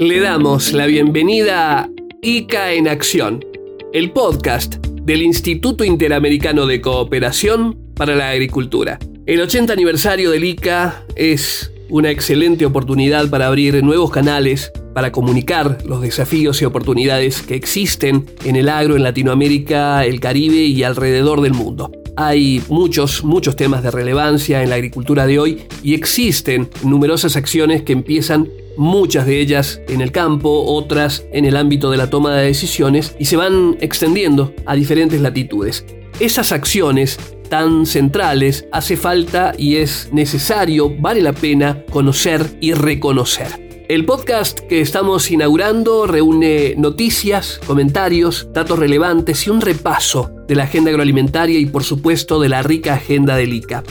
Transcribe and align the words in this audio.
Le 0.00 0.18
damos 0.18 0.72
la 0.72 0.86
bienvenida 0.86 1.78
a 1.78 1.90
ICA 2.20 2.72
en 2.72 2.88
Acción, 2.88 3.44
el 3.92 4.10
podcast 4.10 4.84
del 5.02 5.22
Instituto 5.22 5.84
Interamericano 5.84 6.66
de 6.66 6.80
Cooperación 6.80 7.78
para 7.94 8.16
la 8.16 8.30
Agricultura. 8.30 8.98
El 9.24 9.40
80 9.40 9.72
aniversario 9.72 10.32
del 10.32 10.42
ICA 10.42 11.04
es 11.14 11.72
una 11.88 12.10
excelente 12.10 12.66
oportunidad 12.66 13.30
para 13.30 13.46
abrir 13.46 13.84
nuevos 13.84 14.10
canales 14.10 14.72
para 14.94 15.12
comunicar 15.12 15.78
los 15.86 16.02
desafíos 16.02 16.60
y 16.60 16.64
oportunidades 16.64 17.42
que 17.42 17.54
existen 17.54 18.26
en 18.44 18.56
el 18.56 18.70
agro 18.70 18.96
en 18.96 19.04
Latinoamérica, 19.04 20.04
el 20.04 20.18
Caribe 20.18 20.56
y 20.56 20.82
alrededor 20.82 21.40
del 21.40 21.54
mundo. 21.54 21.92
Hay 22.16 22.64
muchos, 22.68 23.22
muchos 23.22 23.54
temas 23.54 23.84
de 23.84 23.92
relevancia 23.92 24.60
en 24.64 24.70
la 24.70 24.74
agricultura 24.74 25.24
de 25.24 25.38
hoy 25.38 25.62
y 25.84 25.94
existen 25.94 26.68
numerosas 26.82 27.36
acciones 27.36 27.82
que 27.82 27.92
empiezan 27.92 28.48
muchas 28.76 29.26
de 29.26 29.40
ellas 29.40 29.80
en 29.88 30.00
el 30.00 30.12
campo, 30.12 30.64
otras 30.66 31.24
en 31.32 31.44
el 31.44 31.56
ámbito 31.56 31.90
de 31.90 31.96
la 31.96 32.10
toma 32.10 32.36
de 32.36 32.46
decisiones 32.46 33.14
y 33.18 33.26
se 33.26 33.36
van 33.36 33.76
extendiendo 33.80 34.54
a 34.66 34.74
diferentes 34.74 35.20
latitudes. 35.20 35.84
Esas 36.20 36.52
acciones 36.52 37.18
tan 37.48 37.86
centrales 37.86 38.66
hace 38.72 38.96
falta 38.96 39.52
y 39.56 39.76
es 39.76 40.08
necesario, 40.12 40.90
vale 40.98 41.20
la 41.20 41.32
pena 41.32 41.84
conocer 41.90 42.56
y 42.60 42.72
reconocer. 42.72 43.64
El 43.86 44.06
podcast 44.06 44.60
que 44.60 44.80
estamos 44.80 45.30
inaugurando 45.30 46.06
reúne 46.06 46.74
noticias, 46.78 47.60
comentarios, 47.66 48.48
datos 48.54 48.78
relevantes 48.78 49.46
y 49.46 49.50
un 49.50 49.60
repaso 49.60 50.30
de 50.48 50.54
la 50.54 50.64
agenda 50.64 50.90
agroalimentaria 50.90 51.58
y 51.58 51.66
por 51.66 51.84
supuesto 51.84 52.40
de 52.40 52.48
la 52.48 52.62
rica 52.62 52.94
agenda 52.94 53.36
del 53.36 53.52
ICA. 53.52 53.82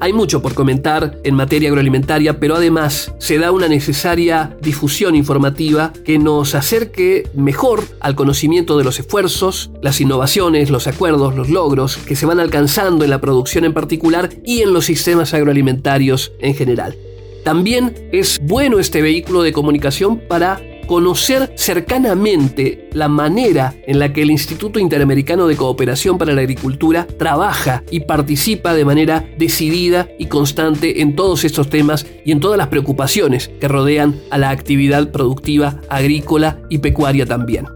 Hay 0.00 0.12
mucho 0.12 0.40
por 0.40 0.54
comentar 0.54 1.18
en 1.24 1.34
materia 1.34 1.68
agroalimentaria, 1.70 2.38
pero 2.38 2.54
además 2.54 3.12
se 3.18 3.38
da 3.38 3.50
una 3.50 3.66
necesaria 3.66 4.56
difusión 4.62 5.16
informativa 5.16 5.92
que 6.04 6.20
nos 6.20 6.54
acerque 6.54 7.28
mejor 7.34 7.82
al 7.98 8.14
conocimiento 8.14 8.78
de 8.78 8.84
los 8.84 9.00
esfuerzos, 9.00 9.72
las 9.82 10.00
innovaciones, 10.00 10.70
los 10.70 10.86
acuerdos, 10.86 11.34
los 11.34 11.48
logros 11.48 11.96
que 11.96 12.14
se 12.14 12.26
van 12.26 12.38
alcanzando 12.38 13.02
en 13.02 13.10
la 13.10 13.20
producción 13.20 13.64
en 13.64 13.74
particular 13.74 14.30
y 14.44 14.62
en 14.62 14.72
los 14.72 14.84
sistemas 14.84 15.34
agroalimentarios 15.34 16.32
en 16.38 16.54
general. 16.54 16.96
También 17.44 18.08
es 18.12 18.38
bueno 18.42 18.78
este 18.78 19.02
vehículo 19.02 19.42
de 19.42 19.52
comunicación 19.52 20.20
para 20.28 20.60
conocer 20.88 21.52
cercanamente 21.54 22.88
la 22.92 23.08
manera 23.08 23.74
en 23.86 24.00
la 24.00 24.12
que 24.12 24.22
el 24.22 24.30
Instituto 24.30 24.80
Interamericano 24.80 25.46
de 25.46 25.54
Cooperación 25.54 26.18
para 26.18 26.32
la 26.32 26.40
Agricultura 26.40 27.06
trabaja 27.18 27.84
y 27.90 28.00
participa 28.00 28.74
de 28.74 28.86
manera 28.86 29.24
decidida 29.36 30.08
y 30.18 30.26
constante 30.26 31.02
en 31.02 31.14
todos 31.14 31.44
estos 31.44 31.68
temas 31.68 32.06
y 32.24 32.32
en 32.32 32.40
todas 32.40 32.58
las 32.58 32.68
preocupaciones 32.68 33.48
que 33.60 33.68
rodean 33.68 34.16
a 34.30 34.38
la 34.38 34.50
actividad 34.50 35.12
productiva 35.12 35.80
agrícola 35.90 36.58
y 36.70 36.78
pecuaria 36.78 37.26
también. 37.26 37.66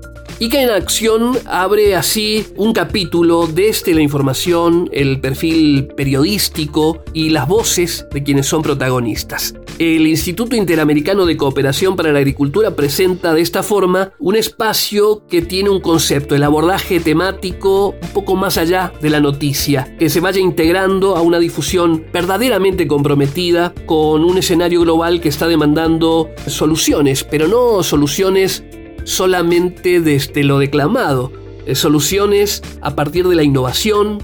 ICA 0.43 0.61
en 0.61 0.71
Acción 0.71 1.39
abre 1.47 1.95
así 1.95 2.45
un 2.57 2.73
capítulo 2.73 3.47
desde 3.47 3.95
la 3.95 4.01
información, 4.01 4.91
el 4.93 5.21
perfil 5.21 5.87
periodístico 5.97 7.05
y 7.13 7.31
las 7.31 7.47
voces 7.47 8.09
de 8.13 8.25
quienes 8.25 8.47
son 8.47 8.61
protagonistas. 8.61 9.55
El 9.79 10.05
Instituto 10.05 10.57
Interamericano 10.57 11.27
de 11.27 11.37
Cooperación 11.37 11.95
para 11.95 12.11
la 12.11 12.19
Agricultura 12.19 12.75
presenta 12.75 13.35
de 13.35 13.41
esta 13.41 13.63
forma 13.63 14.15
un 14.19 14.35
espacio 14.35 15.25
que 15.29 15.43
tiene 15.43 15.71
un 15.71 15.81
concepto, 15.81 16.35
el 16.35 16.43
abordaje 16.43 16.99
temático 16.99 17.95
un 18.03 18.09
poco 18.09 18.35
más 18.35 18.59
allá 18.59 18.93
de 19.01 19.11
la 19.11 19.21
noticia, 19.21 19.97
que 19.97 20.11
se 20.11 20.19
vaya 20.19 20.41
integrando 20.41 21.15
a 21.15 21.23
una 21.23 21.39
difusión 21.39 22.07
verdaderamente 22.13 22.89
comprometida 22.89 23.73
con 23.87 24.25
un 24.25 24.39
escenario 24.39 24.81
global 24.81 25.21
que 25.21 25.29
está 25.29 25.47
demandando 25.47 26.31
soluciones, 26.49 27.23
pero 27.23 27.47
no 27.47 27.85
soluciones 27.85 28.65
solamente 29.05 30.01
desde 30.01 30.45
lo 30.45 30.59
declamado, 30.59 31.33
eh, 31.67 31.75
soluciones 31.75 32.63
a 32.81 32.95
partir 32.95 33.29
de 33.29 33.37
la 33.37 33.43
innovación, 33.43 34.19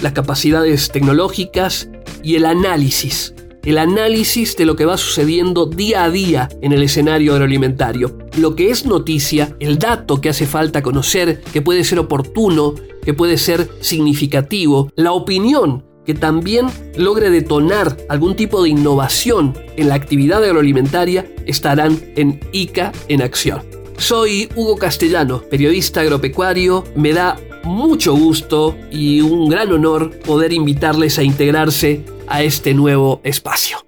las 0.00 0.12
capacidades 0.12 0.90
tecnológicas 0.90 1.88
y 2.22 2.36
el 2.36 2.44
análisis. 2.44 3.34
El 3.64 3.76
análisis 3.76 4.56
de 4.56 4.64
lo 4.64 4.76
que 4.76 4.86
va 4.86 4.96
sucediendo 4.96 5.66
día 5.66 6.04
a 6.04 6.10
día 6.10 6.48
en 6.62 6.72
el 6.72 6.82
escenario 6.82 7.32
agroalimentario. 7.32 8.16
Lo 8.38 8.56
que 8.56 8.70
es 8.70 8.86
noticia, 8.86 9.54
el 9.60 9.78
dato 9.78 10.20
que 10.20 10.30
hace 10.30 10.46
falta 10.46 10.82
conocer, 10.82 11.42
que 11.52 11.60
puede 11.60 11.84
ser 11.84 11.98
oportuno, 11.98 12.74
que 13.04 13.12
puede 13.12 13.36
ser 13.36 13.68
significativo, 13.80 14.90
la 14.96 15.12
opinión 15.12 15.84
que 16.06 16.14
también 16.14 16.68
logre 16.96 17.28
detonar 17.28 17.94
algún 18.08 18.34
tipo 18.34 18.62
de 18.62 18.70
innovación 18.70 19.52
en 19.76 19.90
la 19.90 19.96
actividad 19.96 20.42
agroalimentaria 20.42 21.30
estarán 21.44 22.00
en 22.16 22.40
ICA 22.52 22.92
en 23.08 23.20
acción. 23.20 23.60
Soy 23.98 24.48
Hugo 24.54 24.76
Castellano, 24.76 25.42
periodista 25.42 26.00
agropecuario. 26.00 26.84
Me 26.94 27.12
da 27.12 27.36
mucho 27.64 28.14
gusto 28.14 28.76
y 28.92 29.20
un 29.20 29.48
gran 29.48 29.72
honor 29.72 30.18
poder 30.20 30.52
invitarles 30.52 31.18
a 31.18 31.24
integrarse 31.24 32.04
a 32.28 32.44
este 32.44 32.74
nuevo 32.74 33.20
espacio. 33.24 33.84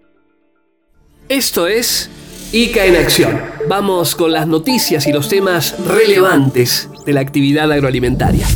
Esto 1.29 1.69
es 1.69 2.11
ICA 2.53 2.87
en 2.87 2.97
Acción. 2.97 3.41
Vamos 3.69 4.17
con 4.17 4.33
las 4.33 4.49
noticias 4.49 5.07
y 5.07 5.13
los 5.13 5.29
temas 5.29 5.77
relevantes 5.87 6.91
de 7.07 7.13
la 7.13 7.21
actividad 7.21 7.71
agroalimentaria. 7.71 8.47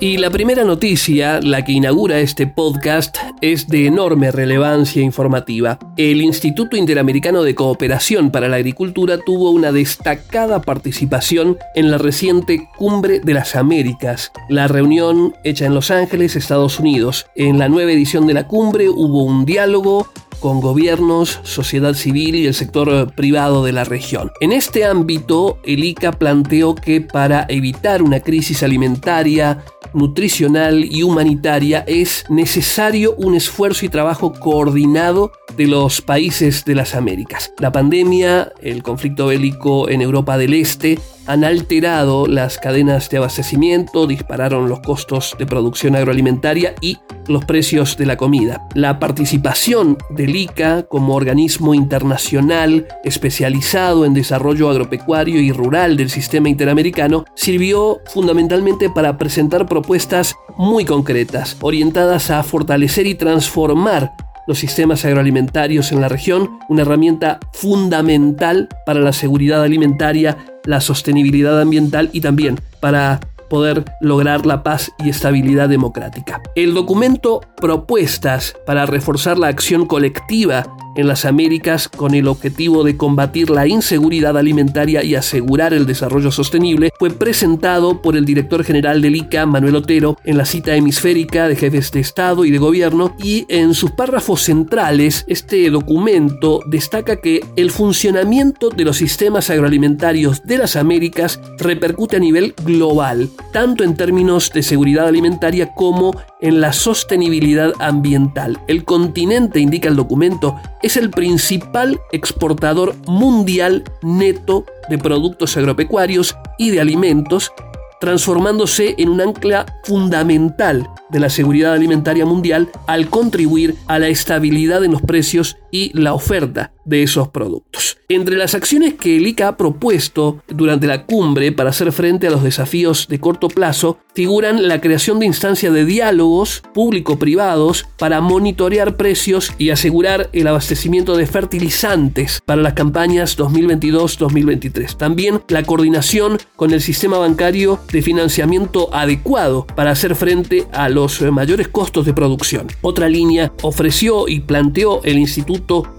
Y 0.00 0.16
la 0.18 0.30
primera 0.30 0.62
noticia, 0.62 1.40
la 1.40 1.64
que 1.64 1.72
inaugura 1.72 2.20
este 2.20 2.46
podcast, 2.46 3.16
es 3.40 3.66
de 3.66 3.86
enorme 3.86 4.30
relevancia 4.30 5.02
informativa. 5.02 5.76
El 5.96 6.22
Instituto 6.22 6.76
Interamericano 6.76 7.42
de 7.42 7.56
Cooperación 7.56 8.30
para 8.30 8.46
la 8.46 8.56
Agricultura 8.56 9.18
tuvo 9.18 9.50
una 9.50 9.72
destacada 9.72 10.62
participación 10.62 11.58
en 11.74 11.90
la 11.90 11.98
reciente 11.98 12.68
Cumbre 12.76 13.18
de 13.18 13.34
las 13.34 13.56
Américas, 13.56 14.30
la 14.48 14.68
reunión 14.68 15.34
hecha 15.42 15.66
en 15.66 15.74
Los 15.74 15.90
Ángeles, 15.90 16.36
Estados 16.36 16.78
Unidos. 16.78 17.26
En 17.34 17.58
la 17.58 17.68
nueva 17.68 17.90
edición 17.90 18.28
de 18.28 18.34
la 18.34 18.46
cumbre 18.46 18.88
hubo 18.88 19.24
un 19.24 19.44
diálogo 19.46 20.06
con 20.40 20.60
gobiernos, 20.60 21.40
sociedad 21.42 21.94
civil 21.94 22.36
y 22.36 22.46
el 22.46 22.54
sector 22.54 23.12
privado 23.14 23.64
de 23.64 23.72
la 23.72 23.84
región. 23.84 24.30
En 24.40 24.52
este 24.52 24.84
ámbito, 24.84 25.58
el 25.64 25.84
ICA 25.84 26.12
planteó 26.12 26.74
que 26.74 27.00
para 27.00 27.46
evitar 27.48 28.02
una 28.02 28.20
crisis 28.20 28.62
alimentaria, 28.62 29.64
nutricional 29.94 30.84
y 30.84 31.02
humanitaria 31.02 31.84
es 31.86 32.24
necesario 32.28 33.14
un 33.16 33.34
esfuerzo 33.34 33.86
y 33.86 33.88
trabajo 33.88 34.32
coordinado 34.32 35.32
de 35.56 35.66
los 35.66 36.00
países 36.00 36.64
de 36.64 36.74
las 36.74 36.94
Américas. 36.94 37.52
La 37.58 37.72
pandemia, 37.72 38.52
el 38.62 38.82
conflicto 38.82 39.26
bélico 39.26 39.88
en 39.88 40.02
Europa 40.02 40.38
del 40.38 40.54
Este, 40.54 40.98
han 41.28 41.44
alterado 41.44 42.26
las 42.26 42.58
cadenas 42.58 43.10
de 43.10 43.18
abastecimiento, 43.18 44.06
dispararon 44.06 44.68
los 44.68 44.80
costos 44.80 45.36
de 45.38 45.44
producción 45.44 45.94
agroalimentaria 45.94 46.74
y 46.80 46.96
los 47.28 47.44
precios 47.44 47.98
de 47.98 48.06
la 48.06 48.16
comida. 48.16 48.66
La 48.74 48.98
participación 48.98 49.98
del 50.08 50.34
ICA 50.34 50.84
como 50.84 51.14
organismo 51.14 51.74
internacional 51.74 52.88
especializado 53.04 54.06
en 54.06 54.14
desarrollo 54.14 54.70
agropecuario 54.70 55.38
y 55.38 55.52
rural 55.52 55.98
del 55.98 56.08
sistema 56.08 56.48
interamericano 56.48 57.26
sirvió 57.34 58.00
fundamentalmente 58.06 58.88
para 58.88 59.18
presentar 59.18 59.66
propuestas 59.66 60.34
muy 60.56 60.86
concretas, 60.86 61.58
orientadas 61.60 62.30
a 62.30 62.42
fortalecer 62.42 63.06
y 63.06 63.14
transformar 63.14 64.14
los 64.46 64.58
sistemas 64.58 65.04
agroalimentarios 65.04 65.92
en 65.92 66.00
la 66.00 66.08
región, 66.08 66.58
una 66.70 66.80
herramienta 66.80 67.38
fundamental 67.52 68.70
para 68.86 69.00
la 69.00 69.12
seguridad 69.12 69.62
alimentaria, 69.62 70.38
la 70.68 70.82
sostenibilidad 70.82 71.58
ambiental 71.60 72.10
y 72.12 72.20
también 72.20 72.60
para 72.78 73.20
poder 73.48 73.86
lograr 74.02 74.44
la 74.44 74.62
paz 74.62 74.92
y 75.02 75.08
estabilidad 75.08 75.70
democrática. 75.70 76.42
El 76.54 76.74
documento 76.74 77.40
Propuestas 77.56 78.54
para 78.66 78.84
reforzar 78.84 79.38
la 79.38 79.48
acción 79.48 79.86
colectiva 79.86 80.66
en 80.98 81.06
las 81.06 81.24
Américas 81.24 81.88
con 81.88 82.12
el 82.12 82.26
objetivo 82.26 82.82
de 82.82 82.96
combatir 82.96 83.50
la 83.50 83.68
inseguridad 83.68 84.36
alimentaria 84.36 85.04
y 85.04 85.14
asegurar 85.14 85.72
el 85.72 85.86
desarrollo 85.86 86.32
sostenible, 86.32 86.90
fue 86.98 87.10
presentado 87.10 88.02
por 88.02 88.16
el 88.16 88.24
director 88.24 88.64
general 88.64 89.00
del 89.00 89.14
ICA, 89.14 89.46
Manuel 89.46 89.76
Otero, 89.76 90.16
en 90.24 90.36
la 90.36 90.44
cita 90.44 90.74
hemisférica 90.74 91.46
de 91.46 91.54
jefes 91.54 91.92
de 91.92 92.00
Estado 92.00 92.44
y 92.44 92.50
de 92.50 92.58
Gobierno, 92.58 93.14
y 93.22 93.46
en 93.48 93.74
sus 93.74 93.92
párrafos 93.92 94.42
centrales, 94.42 95.24
este 95.28 95.70
documento 95.70 96.62
destaca 96.66 97.20
que 97.20 97.44
el 97.54 97.70
funcionamiento 97.70 98.68
de 98.70 98.84
los 98.84 98.96
sistemas 98.96 99.50
agroalimentarios 99.50 100.42
de 100.42 100.58
las 100.58 100.74
Américas 100.74 101.40
repercute 101.58 102.16
a 102.16 102.20
nivel 102.20 102.54
global, 102.64 103.30
tanto 103.52 103.84
en 103.84 103.94
términos 103.94 104.50
de 104.52 104.64
seguridad 104.64 105.06
alimentaria 105.06 105.72
como 105.74 106.12
en 106.40 106.60
la 106.60 106.72
sostenibilidad 106.72 107.72
ambiental. 107.78 108.60
El 108.66 108.84
continente, 108.84 109.60
indica 109.60 109.88
el 109.88 109.96
documento, 109.96 110.56
el 110.96 111.10
principal 111.10 112.00
exportador 112.12 112.94
mundial 113.06 113.84
neto 114.02 114.64
de 114.88 114.98
productos 114.98 115.56
agropecuarios 115.56 116.36
y 116.58 116.70
de 116.70 116.80
alimentos, 116.80 117.52
transformándose 118.00 118.94
en 118.98 119.08
un 119.08 119.20
ancla 119.20 119.66
fundamental 119.84 120.88
de 121.10 121.20
la 121.20 121.30
seguridad 121.30 121.72
alimentaria 121.72 122.24
mundial 122.24 122.70
al 122.86 123.08
contribuir 123.08 123.74
a 123.86 123.98
la 123.98 124.08
estabilidad 124.08 124.84
en 124.84 124.92
los 124.92 125.02
precios 125.02 125.56
y 125.70 125.90
la 125.98 126.14
oferta 126.14 126.72
de 126.84 127.02
esos 127.02 127.28
productos. 127.28 127.98
Entre 128.08 128.36
las 128.36 128.54
acciones 128.54 128.94
que 128.94 129.18
el 129.18 129.26
ICA 129.26 129.48
ha 129.48 129.56
propuesto 129.58 130.42
durante 130.48 130.86
la 130.86 131.04
cumbre 131.04 131.52
para 131.52 131.70
hacer 131.70 131.92
frente 131.92 132.26
a 132.26 132.30
los 132.30 132.42
desafíos 132.42 133.06
de 133.08 133.20
corto 133.20 133.48
plazo 133.48 133.98
figuran 134.14 134.66
la 134.66 134.80
creación 134.80 135.20
de 135.20 135.26
instancias 135.26 135.72
de 135.74 135.84
diálogos 135.84 136.62
público-privados 136.72 137.86
para 137.98 138.22
monitorear 138.22 138.96
precios 138.96 139.52
y 139.58 139.68
asegurar 139.70 140.30
el 140.32 140.46
abastecimiento 140.46 141.16
de 141.16 141.26
fertilizantes 141.26 142.40
para 142.44 142.62
las 142.62 142.72
campañas 142.72 143.36
2022-2023. 143.36 144.96
También 144.96 145.42
la 145.48 145.62
coordinación 145.62 146.38
con 146.56 146.72
el 146.72 146.80
sistema 146.80 147.18
bancario 147.18 147.78
de 147.92 148.00
financiamiento 148.00 148.92
adecuado 148.94 149.66
para 149.66 149.90
hacer 149.90 150.14
frente 150.14 150.66
a 150.72 150.88
los 150.88 151.20
mayores 151.20 151.68
costos 151.68 152.06
de 152.06 152.14
producción. 152.14 152.68
Otra 152.80 153.10
línea 153.10 153.52
ofreció 153.62 154.28
y 154.28 154.40
planteó 154.40 155.02
el 155.04 155.18
instituto 155.18 155.57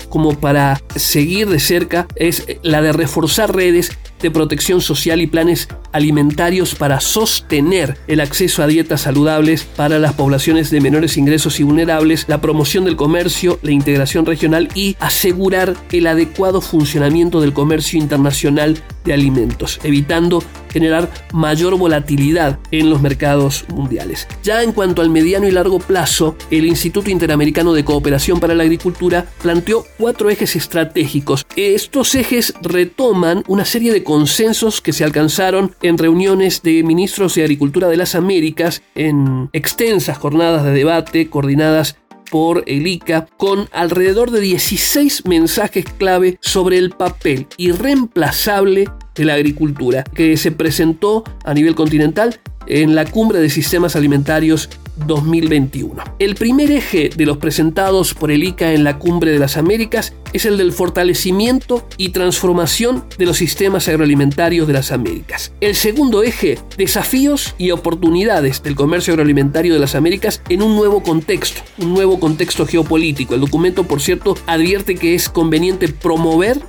como 0.10 0.40
para 0.40 0.82
seguir 0.96 1.50
de 1.50 1.60
cerca 1.60 2.08
es 2.16 2.46
la 2.64 2.82
de 2.82 2.92
reforzar 2.92 3.56
redes 3.56 3.92
de 4.22 4.32
protección 4.32 4.82
social 4.82 5.22
y 5.22 5.28
planes 5.28 5.68
alimentarios 5.92 6.76
para 6.76 7.00
sostener 7.00 7.98
el 8.08 8.20
acceso 8.20 8.64
a 8.64 8.68
dietas 8.68 9.02
saludables 9.02 9.64
para 9.64 10.00
las 10.00 10.14
poblaciones 10.14 10.70
de 10.70 10.82
menores 10.82 11.18
ingresos 11.18 11.60
y 11.60 11.64
vulnerables, 11.64 12.26
la 12.28 12.42
promoción 12.42 12.86
del 12.86 12.96
comercio, 12.96 13.60
la 13.62 13.72
integración 13.72 14.26
regional 14.26 14.70
y 14.76 14.96
asegurar 15.00 15.76
el 15.92 16.08
adecuado 16.08 16.62
funcionamiento 16.62 17.42
del 17.42 17.54
comercio 17.54 18.00
internacional 18.00 18.82
de 19.06 19.14
alimentos, 19.14 19.80
evitando 19.84 20.44
generar 20.72 21.10
mayor 21.34 21.78
volatilidad 21.78 22.60
en 22.72 22.90
los 22.90 23.02
mercados 23.02 23.66
mundiales. 23.70 24.28
Ya 24.44 24.64
en 24.64 24.72
cuanto 24.72 25.02
al 25.02 25.10
mediano 25.10 25.48
y 25.48 25.52
largo 25.52 25.80
plazo, 25.80 26.36
el 26.52 26.66
Instituto 26.66 27.10
Interamericano 27.10 27.74
de 27.74 27.86
Cooperación 27.86 28.40
para 28.40 28.54
la 28.56 28.64
Agricultura 28.64 29.26
planteó 29.42 29.86
cuatro 29.98 30.30
ejes 30.30 30.56
estratégicos. 30.56 31.46
Estos 31.56 32.14
ejes 32.16 32.54
retoman 32.62 33.44
una 33.48 33.66
serie 33.66 33.92
de 33.92 34.04
consensos 34.10 34.82
que 34.82 34.92
se 34.92 35.04
alcanzaron 35.04 35.76
en 35.84 36.00
reuniones 36.00 36.64
de 36.64 36.82
ministros 36.82 37.36
de 37.36 37.44
Agricultura 37.44 37.88
de 37.90 37.96
las 37.96 38.16
Américas, 38.16 38.82
en 38.96 39.52
extensas 39.54 40.18
jornadas 40.18 40.66
de 40.66 40.72
debate 40.72 41.30
coordinadas 41.30 41.96
por 42.32 42.64
el 42.66 42.88
ICA 42.88 43.28
con 43.38 43.70
alrededor 43.72 44.32
de 44.32 44.42
16 44.42 45.28
mensajes 45.28 45.86
clave 45.86 46.40
sobre 46.42 46.80
el 46.80 46.90
papel 46.90 47.46
irreemplazable 47.58 48.90
de 49.14 49.26
la 49.26 49.36
agricultura 49.36 50.04
que 50.04 50.38
se 50.38 50.52
presentó 50.52 51.24
a 51.46 51.54
nivel 51.54 51.76
continental 51.76 52.40
en 52.70 52.96
la 52.96 53.06
cumbre 53.06 53.40
de 53.40 53.50
sistemas 53.50 53.96
alimentarios 53.96 54.70
2021. 55.08 56.04
El 56.20 56.36
primer 56.36 56.72
eje 56.72 57.10
de 57.16 57.26
los 57.26 57.38
presentados 57.38 58.14
por 58.14 58.32
el 58.32 58.44
ICA 58.44 58.74
en 58.74 58.84
la 58.84 59.00
Cumbre 59.00 59.32
de 59.32 59.40
las 59.40 59.58
Américas 59.58 60.14
es 60.34 60.46
el 60.46 60.58
del 60.58 60.72
fortalecimiento 60.72 61.88
y 61.98 62.10
transformación 62.10 63.04
de 63.18 63.26
los 63.26 63.38
sistemas 63.38 63.88
agroalimentarios 63.88 64.68
de 64.68 64.74
las 64.74 64.92
Américas. 64.92 65.54
El 65.62 65.76
segundo 65.76 66.22
eje, 66.24 66.60
desafíos 66.78 67.56
y 67.58 67.72
oportunidades 67.72 68.62
del 68.62 68.76
comercio 68.76 69.14
agroalimentario 69.14 69.74
de 69.74 69.80
las 69.80 69.96
Américas 69.96 70.42
en 70.50 70.62
un 70.62 70.76
nuevo 70.76 71.02
contexto, 71.02 71.62
un 71.78 71.94
nuevo 71.94 72.20
contexto 72.20 72.66
geopolítico. 72.66 73.36
El 73.36 73.42
documento, 73.42 73.86
por 73.86 74.02
cierto, 74.02 74.38
advierte 74.46 74.96
que 74.96 75.16
es 75.16 75.30
conveniente 75.30 75.88
promover 75.88 76.60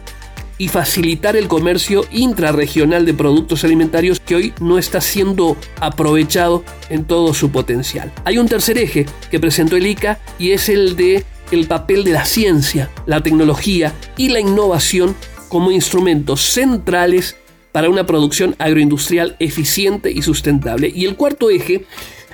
y 0.60 0.68
facilitar 0.68 1.36
el 1.36 1.48
comercio 1.48 2.04
intrarregional 2.12 3.06
de 3.06 3.14
productos 3.14 3.64
alimentarios 3.64 4.20
que 4.20 4.34
hoy 4.34 4.52
no 4.60 4.76
está 4.76 5.00
siendo 5.00 5.56
aprovechado 5.80 6.62
en 6.90 7.06
todo 7.06 7.32
su 7.32 7.50
potencial. 7.50 8.12
Hay 8.26 8.36
un 8.36 8.46
tercer 8.46 8.76
eje 8.76 9.06
que 9.30 9.40
presentó 9.40 9.78
el 9.78 9.86
ICA 9.86 10.20
y 10.38 10.50
es 10.50 10.68
el 10.68 10.96
de 10.96 11.24
el 11.50 11.66
papel 11.66 12.04
de 12.04 12.12
la 12.12 12.26
ciencia, 12.26 12.90
la 13.06 13.22
tecnología 13.22 13.94
y 14.18 14.28
la 14.28 14.40
innovación 14.40 15.16
como 15.48 15.70
instrumentos 15.70 16.42
centrales 16.42 17.38
para 17.72 17.88
una 17.88 18.04
producción 18.04 18.54
agroindustrial 18.58 19.36
eficiente 19.38 20.12
y 20.12 20.20
sustentable. 20.20 20.92
Y 20.94 21.06
el 21.06 21.16
cuarto 21.16 21.48
eje 21.48 21.86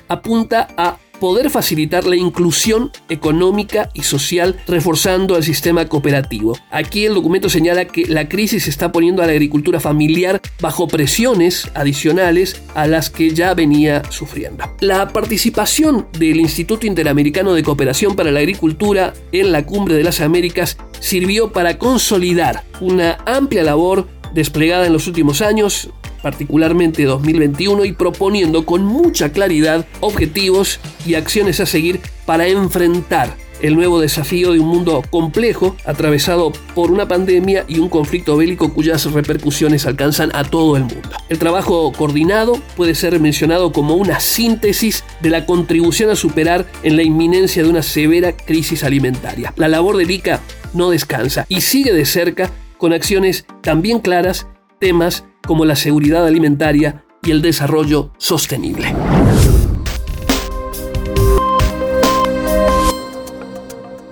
apunta 0.09 0.67
a 0.75 0.97
poder 1.19 1.49
facilitar 1.49 2.05
la 2.05 2.15
inclusión 2.15 2.91
económica 3.09 3.89
y 3.93 4.03
social 4.03 4.57
reforzando 4.67 5.37
el 5.37 5.43
sistema 5.43 5.85
cooperativo. 5.85 6.57
Aquí 6.71 7.05
el 7.05 7.13
documento 7.13 7.49
señala 7.49 7.85
que 7.85 8.05
la 8.05 8.29
crisis 8.29 8.67
está 8.67 8.91
poniendo 8.91 9.21
a 9.21 9.25
la 9.25 9.33
agricultura 9.33 9.79
familiar 9.79 10.41
bajo 10.59 10.87
presiones 10.87 11.69
adicionales 11.73 12.61
a 12.75 12.87
las 12.87 13.09
que 13.09 13.31
ya 13.31 13.53
venía 13.53 14.03
sufriendo. 14.09 14.63
La 14.79 15.07
participación 15.09 16.07
del 16.17 16.39
Instituto 16.39 16.87
Interamericano 16.87 17.53
de 17.53 17.63
Cooperación 17.63 18.15
para 18.15 18.31
la 18.31 18.39
Agricultura 18.39 19.13
en 19.31 19.51
la 19.51 19.65
Cumbre 19.65 19.95
de 19.95 20.03
las 20.03 20.21
Américas 20.21 20.77
sirvió 20.99 21.51
para 21.51 21.77
consolidar 21.77 22.63
una 22.81 23.17
amplia 23.25 23.63
labor 23.63 24.07
desplegada 24.33 24.85
en 24.85 24.93
los 24.93 25.07
últimos 25.07 25.41
años 25.41 25.89
particularmente 26.21 27.03
2021, 27.05 27.85
y 27.85 27.93
proponiendo 27.93 28.65
con 28.65 28.83
mucha 28.83 29.31
claridad 29.31 29.85
objetivos 29.99 30.79
y 31.05 31.15
acciones 31.15 31.59
a 31.59 31.65
seguir 31.65 32.01
para 32.25 32.47
enfrentar 32.47 33.35
el 33.61 33.75
nuevo 33.75 33.99
desafío 33.99 34.51
de 34.51 34.59
un 34.59 34.67
mundo 34.67 35.03
complejo, 35.09 35.75
atravesado 35.85 36.51
por 36.75 36.91
una 36.91 37.07
pandemia 37.07 37.65
y 37.67 37.79
un 37.79 37.89
conflicto 37.89 38.37
bélico 38.37 38.73
cuyas 38.73 39.11
repercusiones 39.11 39.85
alcanzan 39.85 40.35
a 40.35 40.43
todo 40.43 40.77
el 40.77 40.83
mundo. 40.83 41.09
El 41.29 41.39
trabajo 41.39 41.91
coordinado 41.91 42.59
puede 42.75 42.93
ser 42.93 43.19
mencionado 43.19 43.71
como 43.71 43.95
una 43.95 44.19
síntesis 44.19 45.03
de 45.21 45.29
la 45.31 45.45
contribución 45.45 46.11
a 46.11 46.15
superar 46.15 46.67
en 46.83 46.97
la 46.97 47.03
inminencia 47.03 47.63
de 47.63 47.69
una 47.69 47.81
severa 47.81 48.35
crisis 48.35 48.83
alimentaria. 48.83 49.53
La 49.55 49.67
labor 49.67 49.97
del 49.97 50.11
ICA 50.11 50.39
no 50.73 50.91
descansa 50.91 51.45
y 51.49 51.61
sigue 51.61 51.93
de 51.93 52.05
cerca 52.05 52.51
con 52.77 52.93
acciones 52.93 53.45
también 53.61 53.99
claras 53.99 54.47
temas 54.79 55.25
como 55.45 55.65
la 55.65 55.75
seguridad 55.75 56.25
alimentaria 56.25 57.03
y 57.23 57.31
el 57.31 57.41
desarrollo 57.41 58.11
sostenible. 58.17 58.93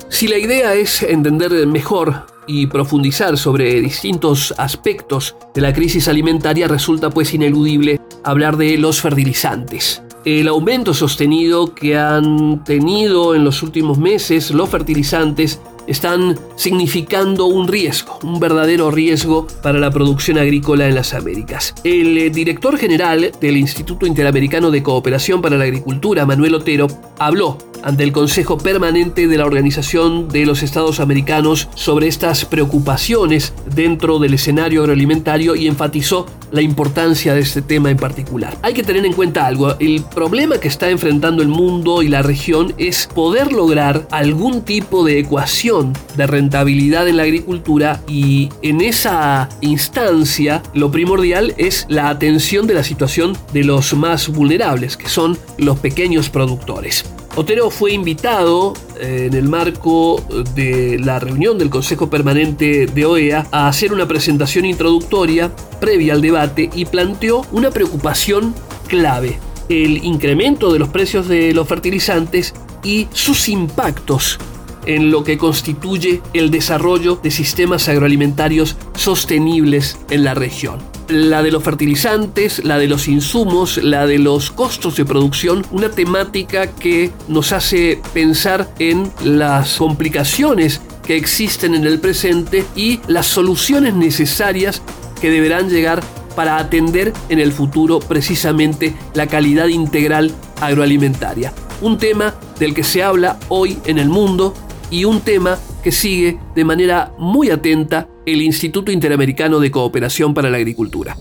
Si 0.10 0.28
la 0.28 0.38
idea 0.38 0.74
es 0.76 1.04
entender 1.04 1.68
mejor 1.68 2.26
y 2.48 2.68
profundizar 2.68 3.38
sobre 3.38 3.82
distintos 3.82 4.54
aspectos 4.58 5.36
de 5.54 5.62
la 5.62 5.74
crisis 5.74 6.08
alimentaria, 6.08 6.68
resulta 6.68 7.10
pues 7.10 7.34
ineludible 7.34 8.00
hablar 8.24 8.56
de 8.56 8.78
los 8.78 9.02
fertilizantes. 9.02 10.02
El 10.24 10.48
aumento 10.48 10.94
sostenido 10.94 11.76
que 11.76 11.98
han 11.98 12.64
tenido 12.64 13.36
en 13.36 13.44
los 13.44 13.62
últimos 13.62 13.98
meses 13.98 14.52
los 14.52 14.70
fertilizantes 14.70 15.60
están 15.86 16.40
significando 16.56 17.46
un 17.46 17.68
riesgo, 17.68 18.20
un 18.24 18.40
verdadero 18.40 18.92
riesgo 18.92 19.48
para 19.62 19.80
la 19.80 19.92
producción 19.92 20.38
agrícola 20.38 20.88
en 20.88 20.96
las 20.96 21.14
Américas. 21.14 21.74
El 21.84 22.18
eh, 22.18 22.30
director 22.30 22.78
general 22.78 23.32
del 23.40 23.58
Instituto 23.58 24.06
Interamericano 24.06 24.72
de 24.72 24.84
Cooperación 24.84 25.42
para 25.42 25.58
la 25.58 25.66
Agricultura, 25.66 26.26
Manuel 26.26 26.56
Otero, 26.56 26.88
habló 27.20 27.58
ante 27.86 28.04
el 28.04 28.12
Consejo 28.12 28.58
Permanente 28.58 29.28
de 29.28 29.38
la 29.38 29.46
Organización 29.46 30.28
de 30.28 30.46
los 30.46 30.64
Estados 30.64 31.00
Americanos 31.00 31.70
sobre 31.76 32.08
estas 32.08 32.44
preocupaciones 32.44 33.54
dentro 33.76 34.18
del 34.18 34.34
escenario 34.34 34.82
agroalimentario 34.82 35.56
y 35.56 35.68
enfatizó 35.68 36.26
la 36.52 36.62
importancia 36.62 37.34
de 37.34 37.42
este 37.42 37.62
tema 37.62 37.92
en 37.92 37.98
particular. 37.98 38.58
Hay 38.64 38.74
que 38.74 38.84
tener 38.84 39.06
en 39.06 39.14
cuenta 39.14 39.46
algo, 39.46 39.76
el 39.80 40.04
problema 40.04 40.58
que 40.58 40.68
está 40.68 40.90
enfrentando 40.90 41.44
el 41.44 41.48
mundo 41.48 42.02
y 42.02 42.08
la 42.08 42.24
región 42.24 42.74
es 42.78 43.08
poder 43.14 43.52
lograr 43.52 44.08
algún 44.10 44.64
tipo 44.64 45.04
de 45.04 45.20
ecuación 45.20 45.94
de 46.18 46.26
rentabilidad 46.46 47.08
en 47.08 47.18
la 47.18 47.24
agricultura 47.24 48.04
y 48.08 48.50
en 48.62 48.80
esa 48.80 49.50
instancia 49.62 50.62
lo 50.76 50.92
primordial 50.92 51.56
es 51.58 51.88
la 51.90 52.10
atención 52.10 52.68
de 52.68 52.76
la 52.76 52.84
situación 52.84 53.36
de 53.52 53.64
los 53.64 53.96
más 53.96 54.30
vulnerables, 54.30 54.96
que 54.96 55.10
son 55.10 55.40
los 55.58 55.80
pequeños 55.80 56.30
productores. 56.30 57.04
Otero 57.36 57.72
fue 57.72 57.94
invitado 57.94 58.74
eh, 59.00 59.26
en 59.28 59.34
el 59.34 59.50
marco 59.50 60.24
de 60.54 61.00
la 61.04 61.20
reunión 61.20 61.58
del 61.58 61.72
Consejo 61.72 62.12
Permanente 62.12 62.86
de 62.86 63.06
OEA 63.06 63.48
a 63.52 63.68
hacer 63.68 63.92
una 63.92 64.08
presentación 64.08 64.66
introductoria 64.66 65.52
previa 65.80 66.14
al 66.14 66.22
debate 66.22 66.70
y 66.76 66.86
planteó 66.86 67.44
una 67.52 67.72
preocupación 67.72 68.54
clave, 68.88 69.40
el 69.68 70.06
incremento 70.06 70.72
de 70.72 70.78
los 70.78 70.90
precios 70.90 71.28
de 71.28 71.56
los 71.56 71.68
fertilizantes 71.68 72.54
y 72.84 73.08
sus 73.12 73.50
impactos 73.50 74.38
en 74.86 75.12
lo 75.12 75.24
que 75.24 75.38
constituye 75.38 76.22
el 76.34 76.52
desarrollo 76.52 77.20
de 77.22 77.32
sistemas 77.32 77.88
agroalimentarios 77.90 78.78
sostenibles 78.96 79.98
en 80.10 80.24
la 80.24 80.34
región 80.34 80.96
la 81.08 81.44
de 81.44 81.52
los 81.52 81.64
fertilizantes, 81.64 82.64
la 82.64 82.78
de 82.78 82.88
los 82.88 83.08
insumos, 83.08 83.78
la 83.78 84.08
de 84.08 84.18
los 84.18 84.52
costos 84.52 84.96
de 84.98 85.06
producción, 85.06 85.66
una 85.72 85.90
temática 85.90 86.68
que 86.68 87.12
nos 87.28 87.52
hace 87.52 88.02
pensar 88.14 88.74
en 88.80 89.12
las 89.24 89.76
complicaciones 89.78 90.82
que 91.06 91.16
existen 91.16 91.76
en 91.76 91.86
el 91.86 92.00
presente 92.00 92.66
y 92.76 93.00
las 93.08 93.28
soluciones 93.28 93.94
necesarias 93.94 94.82
que 95.22 95.30
deberán 95.30 95.70
llegar 95.70 96.02
para 96.36 96.58
atender 96.58 97.14
en 97.30 97.40
el 97.40 97.52
futuro 97.52 98.00
precisamente 98.00 98.96
la 99.14 99.28
calidad 99.28 99.68
integral 99.68 100.34
agroalimentaria. 100.60 101.54
Un 101.82 101.98
tema 101.98 102.36
del 102.60 102.74
que 102.74 102.84
se 102.84 103.04
habla 103.04 103.38
hoy 103.50 103.78
en 103.86 104.00
el 104.00 104.10
mundo 104.10 104.54
y 104.90 105.06
un 105.06 105.22
tema 105.22 105.58
que 105.84 105.92
sigue 105.92 106.40
de 106.56 106.66
manera 106.66 107.14
muy 107.18 107.50
atenta 107.50 108.08
el 108.26 108.42
Instituto 108.42 108.92
Interamericano 108.92 109.60
de 109.60 109.72
Cooperación 109.72 110.34
para 110.34 110.50
la 110.50 110.58
Agricultura. 110.58 111.18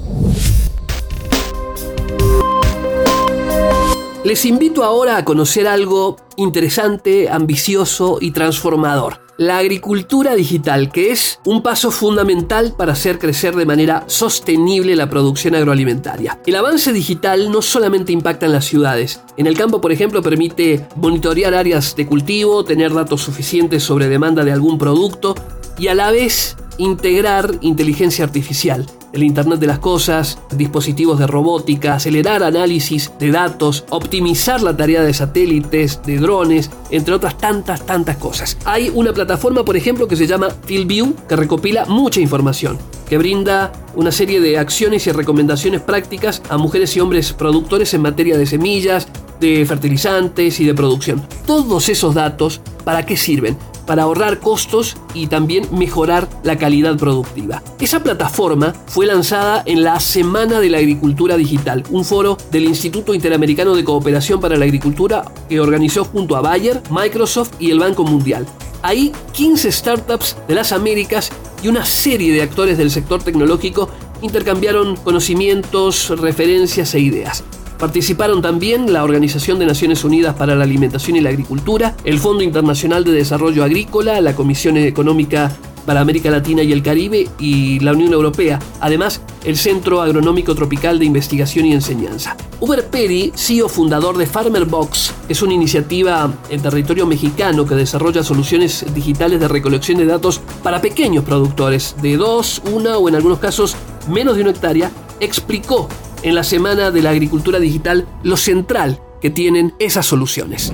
Les 4.24 4.46
invito 4.46 4.84
ahora 4.84 5.18
a 5.18 5.24
conocer 5.24 5.66
algo 5.66 6.16
interesante, 6.36 7.28
ambicioso 7.28 8.18
y 8.20 8.30
transformador. 8.30 9.23
La 9.36 9.58
agricultura 9.58 10.36
digital, 10.36 10.92
que 10.92 11.10
es 11.10 11.40
un 11.44 11.60
paso 11.60 11.90
fundamental 11.90 12.72
para 12.78 12.92
hacer 12.92 13.18
crecer 13.18 13.56
de 13.56 13.66
manera 13.66 14.04
sostenible 14.06 14.94
la 14.94 15.10
producción 15.10 15.56
agroalimentaria. 15.56 16.38
El 16.46 16.54
avance 16.54 16.92
digital 16.92 17.50
no 17.50 17.60
solamente 17.60 18.12
impacta 18.12 18.46
en 18.46 18.52
las 18.52 18.64
ciudades. 18.64 19.22
En 19.36 19.48
el 19.48 19.56
campo, 19.56 19.80
por 19.80 19.90
ejemplo, 19.90 20.22
permite 20.22 20.86
monitorear 20.94 21.52
áreas 21.52 21.96
de 21.96 22.06
cultivo, 22.06 22.64
tener 22.64 22.94
datos 22.94 23.22
suficientes 23.22 23.82
sobre 23.82 24.08
demanda 24.08 24.44
de 24.44 24.52
algún 24.52 24.78
producto 24.78 25.34
y 25.78 25.88
a 25.88 25.96
la 25.96 26.12
vez 26.12 26.56
integrar 26.78 27.58
inteligencia 27.60 28.24
artificial, 28.24 28.86
el 29.14 29.22
Internet 29.22 29.60
de 29.60 29.68
las 29.68 29.78
Cosas, 29.78 30.38
dispositivos 30.54 31.18
de 31.18 31.26
robótica, 31.26 31.94
acelerar 31.94 32.42
análisis 32.42 33.12
de 33.18 33.30
datos, 33.30 33.84
optimizar 33.90 34.60
la 34.60 34.76
tarea 34.76 35.02
de 35.02 35.14
satélites, 35.14 36.00
de 36.04 36.18
drones, 36.18 36.70
entre 36.90 37.14
otras 37.14 37.38
tantas, 37.38 37.86
tantas 37.86 38.16
cosas. 38.16 38.58
Hay 38.64 38.90
una 38.92 39.12
plataforma, 39.12 39.64
por 39.64 39.76
ejemplo, 39.76 40.08
que 40.08 40.16
se 40.16 40.26
llama 40.26 40.48
FieldView, 40.50 41.14
que 41.28 41.36
recopila 41.36 41.84
mucha 41.86 42.20
información, 42.20 42.78
que 43.08 43.18
brinda 43.18 43.72
una 43.94 44.10
serie 44.10 44.40
de 44.40 44.58
acciones 44.58 45.06
y 45.06 45.12
recomendaciones 45.12 45.80
prácticas 45.80 46.42
a 46.48 46.58
mujeres 46.58 46.96
y 46.96 47.00
hombres 47.00 47.32
productores 47.32 47.94
en 47.94 48.02
materia 48.02 48.36
de 48.36 48.46
semillas, 48.46 49.06
de 49.40 49.64
fertilizantes 49.66 50.58
y 50.58 50.64
de 50.64 50.74
producción. 50.74 51.22
Todos 51.46 51.88
esos 51.88 52.14
datos, 52.14 52.60
¿para 52.84 53.06
qué 53.06 53.16
sirven? 53.16 53.56
Para 53.86 54.04
ahorrar 54.04 54.40
costos 54.40 54.96
y 55.14 55.26
también 55.26 55.66
mejorar 55.72 56.28
la 56.42 56.56
calidad 56.56 56.96
productiva. 56.96 57.62
Esa 57.80 58.02
plataforma 58.02 58.74
fue 58.86 59.06
lanzada 59.06 59.62
en 59.66 59.82
la 59.82 60.00
Semana 60.00 60.60
de 60.60 60.70
la 60.70 60.78
Agricultura 60.78 61.36
Digital, 61.36 61.84
un 61.90 62.04
foro 62.04 62.36
del 62.50 62.64
Instituto 62.64 63.14
Interamericano 63.14 63.74
de 63.74 63.84
Cooperación 63.84 64.40
para 64.40 64.56
la 64.56 64.64
Agricultura 64.64 65.24
que 65.48 65.60
organizó 65.60 66.04
junto 66.04 66.36
a 66.36 66.40
Bayer, 66.40 66.82
Microsoft 66.90 67.52
y 67.58 67.70
el 67.70 67.78
Banco 67.78 68.04
Mundial. 68.04 68.46
Ahí 68.82 69.12
15 69.32 69.72
startups 69.72 70.36
de 70.46 70.54
las 70.54 70.72
Américas 70.72 71.30
y 71.62 71.68
una 71.68 71.86
serie 71.86 72.32
de 72.32 72.42
actores 72.42 72.76
del 72.76 72.90
sector 72.90 73.22
tecnológico 73.22 73.88
intercambiaron 74.20 74.96
conocimientos, 74.96 76.10
referencias 76.18 76.94
e 76.94 77.00
ideas. 77.00 77.44
Participaron 77.78 78.40
también 78.40 78.92
la 78.92 79.04
Organización 79.04 79.58
de 79.58 79.66
Naciones 79.66 80.04
Unidas 80.04 80.34
para 80.34 80.54
la 80.54 80.64
Alimentación 80.64 81.16
y 81.16 81.20
la 81.20 81.30
Agricultura, 81.30 81.96
el 82.04 82.18
Fondo 82.18 82.42
Internacional 82.42 83.04
de 83.04 83.12
Desarrollo 83.12 83.64
Agrícola, 83.64 84.20
la 84.20 84.34
Comisión 84.34 84.76
Económica 84.76 85.50
para 85.84 86.00
América 86.00 86.30
Latina 86.30 86.62
y 86.62 86.72
el 86.72 86.82
Caribe 86.82 87.28
y 87.38 87.78
la 87.80 87.92
Unión 87.92 88.12
Europea. 88.12 88.58
Además, 88.80 89.20
el 89.44 89.56
Centro 89.56 90.00
Agronómico 90.00 90.54
Tropical 90.54 90.98
de 90.98 91.04
Investigación 91.04 91.66
y 91.66 91.72
Enseñanza. 91.72 92.36
Uber 92.60 92.88
Perry, 92.88 93.32
CEO 93.34 93.68
fundador 93.68 94.16
de 94.16 94.26
Farmer 94.26 94.64
Box, 94.64 95.12
es 95.28 95.42
una 95.42 95.52
iniciativa 95.52 96.32
en 96.48 96.62
territorio 96.62 97.06
mexicano 97.06 97.66
que 97.66 97.74
desarrolla 97.74 98.22
soluciones 98.22 98.86
digitales 98.94 99.40
de 99.40 99.48
recolección 99.48 99.98
de 99.98 100.06
datos 100.06 100.40
para 100.62 100.80
pequeños 100.80 101.24
productores 101.24 101.96
de 102.00 102.16
dos, 102.16 102.62
una 102.72 102.96
o 102.96 103.08
en 103.08 103.16
algunos 103.16 103.38
casos 103.38 103.76
menos 104.08 104.36
de 104.36 104.42
una 104.42 104.50
hectárea, 104.50 104.90
explicó 105.20 105.88
en 106.24 106.34
la 106.34 106.42
Semana 106.42 106.90
de 106.90 107.02
la 107.02 107.10
Agricultura 107.10 107.60
Digital 107.60 108.06
lo 108.24 108.36
central 108.36 108.98
que 109.20 109.30
tienen 109.30 109.74
esas 109.78 110.06
soluciones. 110.06 110.72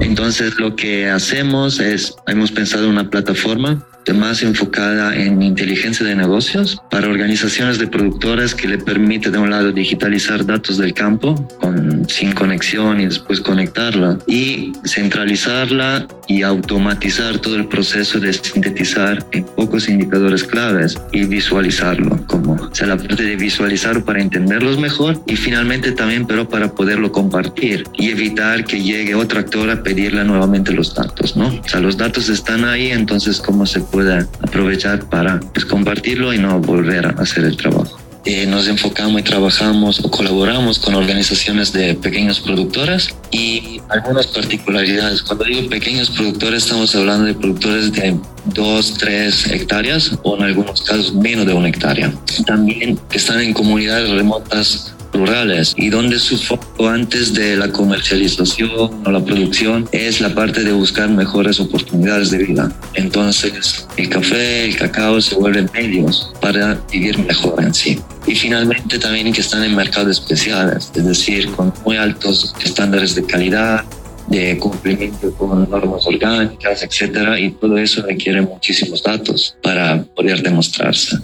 Entonces 0.00 0.58
lo 0.58 0.74
que 0.74 1.10
hacemos 1.10 1.80
es, 1.80 2.14
hemos 2.26 2.50
pensado 2.52 2.84
en 2.84 2.90
una 2.90 3.10
plataforma 3.10 3.86
más 4.12 4.42
enfocada 4.42 5.14
en 5.14 5.40
inteligencia 5.40 6.04
de 6.04 6.16
negocios 6.16 6.82
para 6.90 7.08
organizaciones 7.08 7.78
de 7.78 7.86
productores 7.86 8.54
que 8.54 8.66
le 8.66 8.78
permite 8.78 9.30
de 9.30 9.38
un 9.38 9.50
lado 9.50 9.70
digitalizar 9.70 10.44
datos 10.44 10.78
del 10.78 10.92
campo 10.92 11.34
con, 11.60 12.08
sin 12.08 12.32
conexión 12.32 13.00
y 13.00 13.06
después 13.06 13.40
conectarla 13.40 14.18
y 14.26 14.72
centralizarla 14.84 16.08
y 16.26 16.42
automatizar 16.42 17.38
todo 17.38 17.56
el 17.56 17.66
proceso 17.68 18.18
de 18.18 18.32
sintetizar 18.32 19.24
en 19.32 19.44
pocos 19.44 19.88
indicadores 19.88 20.44
claves 20.44 20.98
y 21.12 21.24
visualizarlo 21.24 22.26
como 22.26 22.54
o 22.54 22.74
sea 22.74 22.88
la 22.88 22.96
parte 22.96 23.22
de 23.22 23.36
visualizarlo 23.36 24.04
para 24.04 24.20
entenderlos 24.20 24.78
mejor 24.78 25.20
y 25.26 25.36
finalmente 25.36 25.92
también 25.92 26.26
pero 26.26 26.48
para 26.48 26.72
poderlo 26.72 27.12
compartir 27.12 27.84
y 27.94 28.10
evitar 28.10 28.64
que 28.64 28.80
llegue 28.80 29.14
otro 29.14 29.40
actor 29.40 29.70
a 29.70 29.82
pedirle 29.82 30.24
nuevamente 30.24 30.72
los 30.72 30.94
datos 30.94 31.36
no 31.36 31.48
o 31.48 31.68
sea 31.68 31.80
los 31.80 31.96
datos 31.96 32.28
están 32.28 32.64
ahí 32.64 32.90
entonces 32.90 33.40
cómo 33.40 33.66
se 33.66 33.80
pueda 33.92 34.26
aprovechar 34.40 35.08
para 35.08 35.38
pues, 35.38 35.64
compartirlo 35.64 36.32
y 36.32 36.38
no 36.38 36.58
volver 36.58 37.06
a 37.06 37.10
hacer 37.10 37.44
el 37.44 37.56
trabajo. 37.56 38.02
Eh, 38.24 38.46
nos 38.46 38.68
enfocamos 38.68 39.20
y 39.20 39.24
trabajamos 39.24 39.98
o 39.98 40.08
colaboramos 40.08 40.78
con 40.78 40.94
organizaciones 40.94 41.72
de 41.72 41.94
pequeños 41.94 42.38
productores 42.40 43.12
y 43.32 43.80
algunas 43.88 44.28
particularidades. 44.28 45.22
Cuando 45.22 45.44
digo 45.44 45.68
pequeños 45.68 46.08
productores, 46.10 46.62
estamos 46.62 46.94
hablando 46.94 47.24
de 47.24 47.34
productores 47.34 47.92
de 47.92 48.16
2, 48.54 48.94
3 48.98 49.46
hectáreas 49.50 50.16
o 50.22 50.36
en 50.36 50.44
algunos 50.44 50.82
casos 50.82 51.12
menos 51.14 51.46
de 51.46 51.52
una 51.52 51.68
hectárea. 51.68 52.12
También 52.46 52.96
están 53.10 53.40
en 53.40 53.52
comunidades 53.52 54.08
remotas 54.10 54.94
rurales 55.12 55.74
y 55.76 55.90
donde 55.90 56.18
su 56.18 56.36
foco 56.38 56.88
antes 56.88 57.34
de 57.34 57.56
la 57.56 57.70
comercialización 57.70 58.70
o 59.04 59.10
la 59.10 59.24
producción 59.24 59.88
es 59.92 60.20
la 60.20 60.34
parte 60.34 60.64
de 60.64 60.72
buscar 60.72 61.08
mejores 61.10 61.60
oportunidades 61.60 62.30
de 62.30 62.38
vida. 62.38 62.72
Entonces 62.94 63.86
el 63.96 64.08
café, 64.08 64.64
el 64.64 64.76
cacao 64.76 65.20
se 65.20 65.34
vuelven 65.34 65.70
medios 65.74 66.32
para 66.40 66.74
vivir 66.90 67.18
mejor 67.18 67.62
en 67.62 67.74
sí. 67.74 67.98
Y 68.26 68.34
finalmente 68.34 68.98
también 68.98 69.32
que 69.32 69.40
están 69.40 69.64
en 69.64 69.74
mercados 69.74 70.18
especiales, 70.18 70.90
es 70.94 71.04
decir, 71.04 71.50
con 71.52 71.72
muy 71.84 71.96
altos 71.96 72.54
estándares 72.64 73.14
de 73.14 73.24
calidad, 73.24 73.84
de 74.28 74.56
cumplimiento 74.58 75.32
con 75.34 75.68
normas 75.68 76.06
orgánicas, 76.06 76.82
etcétera, 76.82 77.38
y 77.38 77.50
todo 77.52 77.76
eso 77.76 78.02
requiere 78.02 78.40
muchísimos 78.40 79.02
datos 79.02 79.56
para 79.62 80.02
poder 80.14 80.42
demostrarse. 80.42 81.18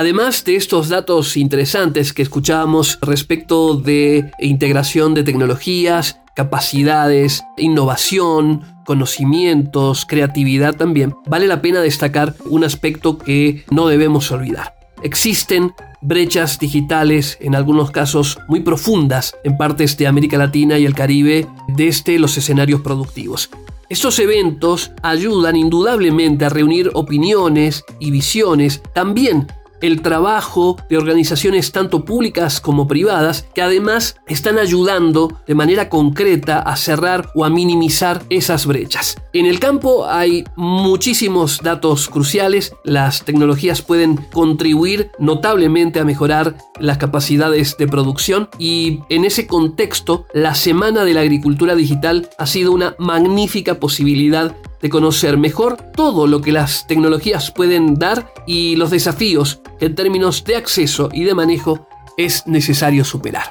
Además 0.00 0.46
de 0.46 0.56
estos 0.56 0.88
datos 0.88 1.36
interesantes 1.36 2.14
que 2.14 2.22
escuchábamos 2.22 2.98
respecto 3.02 3.74
de 3.74 4.30
integración 4.40 5.12
de 5.12 5.24
tecnologías, 5.24 6.22
capacidades, 6.34 7.42
innovación, 7.58 8.62
conocimientos, 8.86 10.06
creatividad 10.06 10.74
también, 10.74 11.14
vale 11.26 11.46
la 11.46 11.60
pena 11.60 11.82
destacar 11.82 12.34
un 12.46 12.64
aspecto 12.64 13.18
que 13.18 13.66
no 13.70 13.88
debemos 13.88 14.32
olvidar. 14.32 14.74
Existen 15.02 15.74
brechas 16.00 16.58
digitales, 16.58 17.36
en 17.38 17.54
algunos 17.54 17.90
casos 17.90 18.38
muy 18.48 18.60
profundas, 18.60 19.36
en 19.44 19.58
partes 19.58 19.98
de 19.98 20.06
América 20.06 20.38
Latina 20.38 20.78
y 20.78 20.86
el 20.86 20.94
Caribe, 20.94 21.46
desde 21.68 22.18
los 22.18 22.38
escenarios 22.38 22.80
productivos. 22.80 23.50
Estos 23.90 24.18
eventos 24.18 24.92
ayudan 25.02 25.56
indudablemente 25.56 26.46
a 26.46 26.48
reunir 26.48 26.90
opiniones 26.94 27.84
y 27.98 28.10
visiones, 28.10 28.80
también 28.94 29.46
el 29.80 30.02
trabajo 30.02 30.76
de 30.88 30.96
organizaciones 30.96 31.72
tanto 31.72 32.04
públicas 32.04 32.60
como 32.60 32.86
privadas 32.86 33.46
que 33.54 33.62
además 33.62 34.16
están 34.26 34.58
ayudando 34.58 35.40
de 35.46 35.54
manera 35.54 35.88
concreta 35.88 36.58
a 36.60 36.76
cerrar 36.76 37.30
o 37.34 37.44
a 37.44 37.50
minimizar 37.50 38.22
esas 38.30 38.66
brechas. 38.66 39.16
En 39.32 39.46
el 39.46 39.60
campo 39.60 40.06
hay 40.06 40.44
muchísimos 40.56 41.60
datos 41.62 42.08
cruciales, 42.08 42.74
las 42.84 43.24
tecnologías 43.24 43.82
pueden 43.82 44.16
contribuir 44.32 45.10
notablemente 45.18 46.00
a 46.00 46.04
mejorar 46.04 46.56
las 46.78 46.98
capacidades 46.98 47.76
de 47.76 47.88
producción 47.88 48.48
y 48.58 49.00
en 49.08 49.24
ese 49.24 49.46
contexto 49.46 50.26
la 50.32 50.54
Semana 50.54 51.04
de 51.04 51.14
la 51.14 51.20
Agricultura 51.20 51.74
Digital 51.74 52.30
ha 52.38 52.46
sido 52.46 52.72
una 52.72 52.94
magnífica 52.98 53.76
posibilidad 53.76 54.54
de 54.80 54.88
conocer 54.88 55.36
mejor 55.36 55.76
todo 55.94 56.26
lo 56.26 56.40
que 56.40 56.52
las 56.52 56.86
tecnologías 56.86 57.50
pueden 57.50 57.94
dar 57.94 58.32
y 58.46 58.76
los 58.76 58.90
desafíos 58.90 59.60
que 59.78 59.86
en 59.86 59.94
términos 59.94 60.44
de 60.44 60.56
acceso 60.56 61.08
y 61.12 61.24
de 61.24 61.34
manejo 61.34 61.86
es 62.16 62.46
necesario 62.46 63.04
superar. 63.04 63.50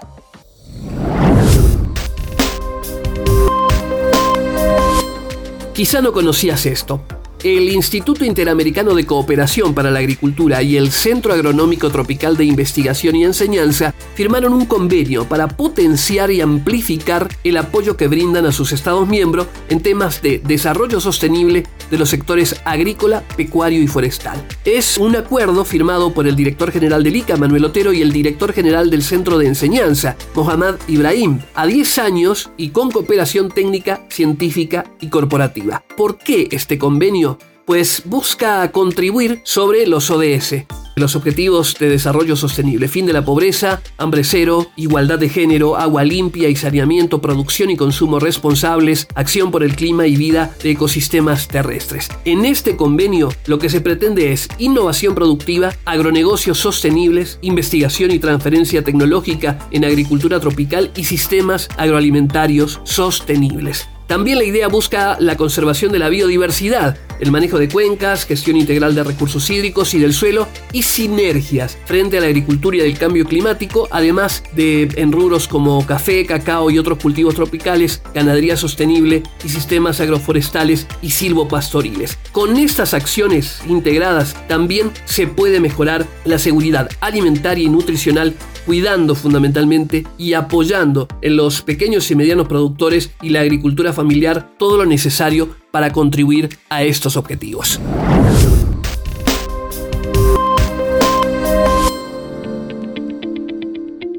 Quizá 5.74 6.02
no 6.02 6.12
conocías 6.12 6.66
esto, 6.66 7.02
el 7.44 7.70
Instituto 7.70 8.26
Interamericano 8.26 8.94
de 8.94 9.06
Cooperación 9.06 9.74
para 9.74 9.92
la 9.92 10.00
Agricultura 10.00 10.62
y 10.62 10.76
el 10.76 10.92
Centro 10.92 11.34
Agronómico 11.34 11.90
Tropical 11.90 12.36
de 12.36 12.44
Investigación 12.44 13.16
y 13.16 13.24
Enseñanza 13.24 13.94
firmaron 14.16 14.54
un 14.54 14.66
convenio 14.66 15.26
para 15.26 15.48
potenciar 15.48 16.32
y 16.32 16.42
amplificar 16.42 17.30
el 17.44 17.58
apoyo 17.58 17.96
que 17.96 18.08
brindan 18.08 18.46
a 18.46 18.52
sus 18.52 18.74
Estados 18.74 19.08
miembros 19.08 19.48
en 19.70 19.82
temas 19.82 20.22
de 20.22 20.40
desarrollo 20.40 21.00
sostenible 21.00 21.64
de 21.90 21.98
los 21.98 22.10
sectores 22.10 22.56
agrícola, 22.66 23.24
pecuario 23.38 23.82
y 23.82 23.88
forestal. 23.88 24.46
Es 24.66 24.98
un 24.98 25.16
acuerdo 25.16 25.64
firmado 25.64 26.14
por 26.14 26.28
el 26.28 26.36
director 26.36 26.72
general 26.72 27.04
del 27.04 27.16
ICA, 27.16 27.38
Manuel 27.38 27.66
Otero, 27.66 27.94
y 27.94 28.02
el 28.02 28.12
director 28.12 28.54
general 28.54 28.90
del 28.90 29.02
Centro 29.02 29.38
de 29.38 29.48
Enseñanza, 29.48 30.16
Mohamed 30.36 30.76
Ibrahim, 30.88 31.40
a 31.56 31.66
10 31.66 31.98
años 32.00 32.52
y 32.58 32.70
con 32.70 32.92
cooperación 32.92 33.50
técnica, 33.50 34.06
científica 34.10 34.86
y 35.00 35.08
corporativa. 35.08 35.84
¿Por 35.96 36.18
qué 36.18 36.48
este 36.52 36.78
convenio? 36.78 37.29
Pues 37.70 38.02
busca 38.04 38.72
contribuir 38.72 39.42
sobre 39.44 39.86
los 39.86 40.10
ODS, 40.10 40.66
los 40.96 41.16
Objetivos 41.16 41.76
de 41.78 41.88
Desarrollo 41.88 42.36
Sostenible, 42.36 42.88
fin 42.88 43.06
de 43.06 43.14
la 43.14 43.24
pobreza, 43.24 43.80
hambre 44.00 44.24
cero, 44.24 44.72
igualdad 44.76 45.20
de 45.20 45.30
género, 45.30 45.78
agua 45.78 46.04
limpia 46.04 46.50
y 46.50 46.56
saneamiento, 46.56 47.22
producción 47.22 47.70
y 47.70 47.78
consumo 47.78 48.18
responsables, 48.18 49.08
acción 49.14 49.52
por 49.52 49.62
el 49.62 49.76
clima 49.76 50.08
y 50.08 50.16
vida 50.16 50.52
de 50.64 50.72
ecosistemas 50.72 51.48
terrestres. 51.48 52.10
En 52.26 52.44
este 52.44 52.76
convenio 52.76 53.30
lo 53.46 53.60
que 53.60 53.70
se 53.70 53.82
pretende 53.82 54.32
es 54.32 54.48
innovación 54.58 55.14
productiva, 55.14 55.72
agronegocios 55.86 56.58
sostenibles, 56.58 57.38
investigación 57.44 58.10
y 58.10 58.18
transferencia 58.18 58.84
tecnológica 58.84 59.60
en 59.70 59.86
agricultura 59.86 60.40
tropical 60.40 60.90
y 60.96 61.04
sistemas 61.04 61.70
agroalimentarios 61.78 62.82
sostenibles. 62.84 63.88
También 64.10 64.40
la 64.40 64.44
idea 64.44 64.68
busca 64.70 65.18
la 65.20 65.38
conservación 65.38 65.92
de 65.92 66.00
la 66.00 66.10
biodiversidad, 66.10 66.98
el 67.20 67.30
manejo 67.30 67.60
de 67.60 67.70
cuencas, 67.70 68.26
gestión 68.26 68.58
integral 68.58 68.96
de 68.96 69.04
recursos 69.04 69.48
hídricos 69.52 69.94
y 69.94 70.00
del 70.00 70.16
suelo 70.16 70.48
y 70.74 70.82
sinergias 70.82 71.78
frente 71.86 72.18
a 72.18 72.22
la 72.22 72.26
agricultura 72.26 72.78
y 72.78 72.80
el 72.80 72.98
cambio 72.98 73.26
climático, 73.26 73.88
además 73.92 74.42
de 74.56 74.90
en 74.96 75.12
rubros 75.12 75.48
como 75.48 75.86
café, 75.86 76.26
cacao 76.26 76.72
y 76.72 76.80
otros 76.80 76.98
cultivos 76.98 77.36
tropicales, 77.36 78.02
ganadería 78.12 78.58
sostenible 78.58 79.22
y 79.46 79.50
sistemas 79.50 80.00
agroforestales 80.00 80.88
y 81.04 81.12
silvopastoriles. 81.12 82.18
Con 82.32 82.58
estas 82.58 82.96
acciones 82.96 83.62
integradas 83.68 84.36
también 84.48 84.90
se 85.06 85.28
puede 85.28 85.60
mejorar 85.60 86.08
la 86.26 86.40
seguridad 86.40 86.90
alimentaria 87.00 87.66
y 87.66 87.70
nutricional 87.70 88.34
cuidando 88.70 89.16
fundamentalmente 89.16 90.06
y 90.20 90.34
apoyando 90.34 91.08
en 91.24 91.38
los 91.38 91.64
pequeños 91.64 92.12
y 92.12 92.16
medianos 92.16 92.48
productores 92.48 93.10
y 93.20 93.30
la 93.30 93.40
agricultura 93.40 93.94
familiar 93.94 94.54
todo 94.60 94.78
lo 94.78 94.86
necesario 94.86 95.50
para 95.72 95.92
contribuir 95.92 96.50
a 96.70 96.84
estos 96.84 97.18
objetivos. 97.18 97.80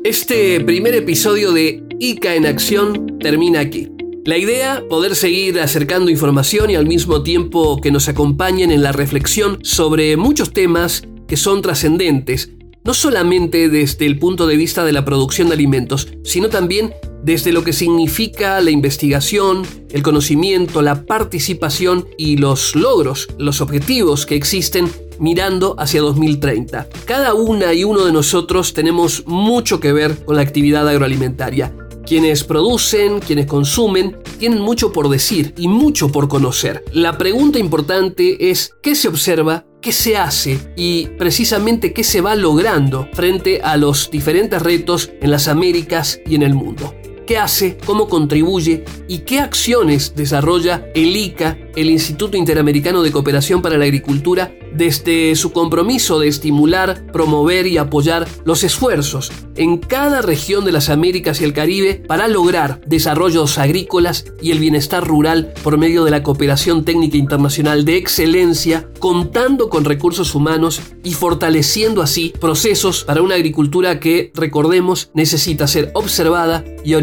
Este 0.02 0.59
primer 0.64 0.97
episodio 0.97 1.52
de 1.52 1.85
ICA 2.00 2.35
en 2.35 2.47
acción 2.47 3.19
termina 3.21 3.61
aquí. 3.61 3.88
La 4.25 4.37
idea, 4.37 4.83
poder 4.90 5.14
seguir 5.14 5.61
acercando 5.61 6.11
información 6.11 6.71
y 6.71 6.75
al 6.75 6.88
mismo 6.88 7.23
tiempo 7.23 7.80
que 7.80 7.92
nos 7.92 8.09
acompañen 8.09 8.73
en 8.73 8.83
la 8.83 8.90
reflexión 8.90 9.61
sobre 9.62 10.16
muchos 10.16 10.52
temas 10.52 11.04
que 11.28 11.37
son 11.37 11.62
trascendentes 11.62 12.50
no 12.90 12.94
solamente 12.94 13.68
desde 13.68 14.04
el 14.04 14.18
punto 14.18 14.49
de 14.49 14.56
vista 14.56 14.85
de 14.85 14.90
la 14.90 15.04
producción 15.04 15.47
de 15.47 15.54
alimentos, 15.54 16.09
sino 16.25 16.49
también 16.49 16.92
desde 17.23 17.52
lo 17.52 17.62
que 17.62 17.73
significa 17.73 18.61
la 18.61 18.73
investigación, 18.73 19.62
el 19.92 20.02
conocimiento, 20.02 20.82
la 20.82 21.04
participación 21.04 22.09
y 22.18 22.38
los 22.38 22.75
logros, 22.75 23.28
los 23.38 23.61
objetivos 23.61 24.26
que 24.26 24.35
existen 24.35 24.90
mirando 25.20 25.76
hacia 25.78 26.00
2030. 26.00 26.88
Cada 27.04 27.32
una 27.35 27.73
y 27.75 27.85
uno 27.85 28.04
de 28.04 28.12
nosotros 28.12 28.75
tenemos 28.75 29.25
mucho 29.25 29.78
que 29.78 29.92
ver 29.92 30.25
con 30.25 30.35
la 30.35 30.42
actividad 30.42 30.88
agroalimentaria. 30.88 31.73
Quienes 32.11 32.43
producen, 32.43 33.21
quienes 33.21 33.47
consumen, 33.47 34.17
tienen 34.40 34.61
mucho 34.61 34.93
por 34.93 35.09
decir 35.09 35.55
y 35.57 35.69
mucho 35.69 36.11
por 36.11 36.26
conocer. 36.26 36.85
La 36.93 37.17
pregunta 37.17 37.61
importante 37.61 38.50
es 38.50 38.73
¿qué 38.83 38.97
se 38.97 39.07
observa 39.07 39.64
qué 39.81 39.93
se 39.93 40.17
hace 40.17 40.59
y 40.76 41.07
precisamente 41.19 41.93
qué 41.93 42.05
se 42.05 42.21
va 42.21 42.35
logrando 42.35 43.09
frente 43.12 43.61
a 43.62 43.76
los 43.76 44.11
diferentes 44.11 44.61
retos 44.61 45.11
en 45.21 45.31
las 45.31 45.49
Américas 45.49 46.21
y 46.26 46.35
en 46.35 46.43
el 46.43 46.55
mundo. 46.55 46.95
¿Qué 47.30 47.38
hace? 47.38 47.78
¿Cómo 47.87 48.08
contribuye? 48.08 48.84
¿Y 49.06 49.19
qué 49.19 49.38
acciones 49.38 50.16
desarrolla 50.16 50.88
el 50.97 51.16
ICA, 51.16 51.56
el 51.76 51.88
Instituto 51.88 52.36
Interamericano 52.36 53.02
de 53.02 53.12
Cooperación 53.12 53.62
para 53.62 53.78
la 53.78 53.84
Agricultura, 53.84 54.52
desde 54.73 55.34
su 55.36 55.52
compromiso 55.52 56.19
de 56.19 56.28
estimular, 56.28 57.06
promover 57.12 57.66
y 57.66 57.78
apoyar 57.78 58.26
los 58.45 58.64
esfuerzos 58.64 59.30
en 59.56 59.78
cada 59.78 60.23
región 60.23 60.64
de 60.64 60.73
las 60.73 60.88
Américas 60.88 61.40
y 61.40 61.45
el 61.45 61.52
Caribe 61.52 62.02
para 62.06 62.28
lograr 62.28 62.80
desarrollos 62.86 63.58
agrícolas 63.58 64.25
y 64.40 64.52
el 64.52 64.58
bienestar 64.58 65.06
rural 65.06 65.52
por 65.62 65.78
medio 65.78 66.04
de 66.04 66.10
la 66.10 66.23
cooperación 66.23 66.84
técnica 66.84 67.16
internacional 67.16 67.84
de 67.84 67.97
excelencia, 67.97 68.88
contando 68.99 69.69
con 69.69 69.84
recursos 69.84 70.34
humanos 70.34 70.80
y 71.04 71.12
fortaleciendo 71.12 72.02
así 72.02 72.32
procesos 72.40 73.04
para 73.04 73.23
una 73.23 73.34
agricultura 73.34 74.00
que, 74.00 74.32
recordemos, 74.34 75.10
necesita 75.14 75.66
ser 75.66 75.90
observada 75.95 76.64
y 76.84 76.95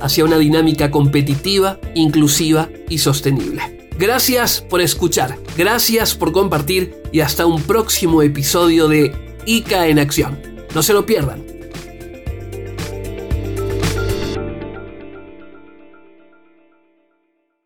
hacia 0.00 0.24
una 0.24 0.38
dinámica 0.38 0.90
competitiva, 0.90 1.78
inclusiva 1.94 2.68
y 2.88 2.98
sostenible. 2.98 3.88
Gracias 3.98 4.60
por 4.60 4.80
escuchar, 4.80 5.38
gracias 5.56 6.14
por 6.14 6.32
compartir 6.32 7.02
y 7.12 7.20
hasta 7.20 7.46
un 7.46 7.62
próximo 7.62 8.22
episodio 8.22 8.86
de 8.86 9.12
ICA 9.44 9.88
en 9.88 9.98
Acción. 9.98 10.38
No 10.74 10.82
se 10.82 10.92
lo 10.92 11.04
pierdan. 11.04 11.57